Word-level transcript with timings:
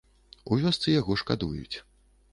У 0.55 0.57
вёсцы 0.63 0.95
яго 0.95 1.19
шкадуюць. 1.25 1.77